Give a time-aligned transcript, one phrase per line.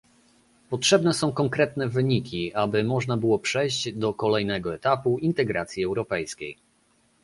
[0.69, 6.57] Potrzebne są konkretne wyniki, aby można było przejść do kolejnego etapu integracji europejskiej